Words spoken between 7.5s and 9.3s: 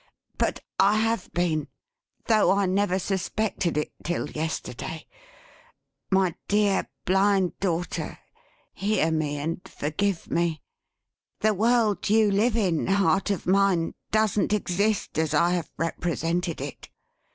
Daughter, hear